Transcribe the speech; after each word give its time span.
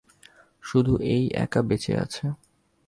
শুধু 0.63 0.93
এ 1.05 1.15
ই 1.17 1.25
একা 1.35 1.61
বেচে 1.61 1.93
আছে। 1.97 2.25